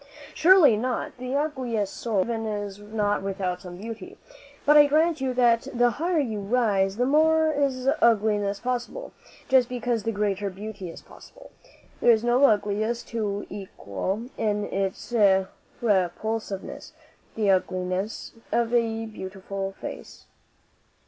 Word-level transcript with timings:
"Surely 0.33 0.75
not. 0.75 1.15
The 1.19 1.35
ugliest 1.35 1.95
soul 1.95 2.21
even 2.21 2.47
is 2.47 2.79
not 2.79 3.21
without 3.21 3.61
some 3.61 3.77
beauty. 3.77 4.17
But 4.65 4.75
I 4.75 4.87
grant 4.87 5.21
you 5.21 5.31
that 5.35 5.67
the 5.75 5.91
higher 5.91 6.17
you 6.17 6.39
rise 6.39 6.97
the 6.97 7.05
more 7.05 7.51
is 7.53 7.87
ugliness 8.01 8.59
possible, 8.59 9.11
just 9.47 9.69
because 9.69 10.01
the 10.01 10.11
greater 10.11 10.49
beauty 10.49 10.89
is 10.89 11.03
possible. 11.03 11.51
There 11.99 12.09
is 12.09 12.23
no 12.23 12.43
ugliness 12.45 13.03
to 13.13 13.45
equal 13.47 14.23
in 14.37 14.63
its 14.73 15.13
repulsiveness 15.83 16.93
the 17.35 17.51
ugliness 17.51 18.31
of 18.51 18.73
a 18.73 19.05
beautiful 19.05 19.73
face." 19.73 20.25